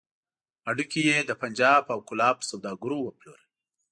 [0.65, 3.43] هډوکي يې د پنجاب او کولاب پر سوداګرو وپلورل.